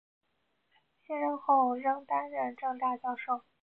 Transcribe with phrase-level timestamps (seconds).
[1.03, 3.43] 卸任后仍任政大教授。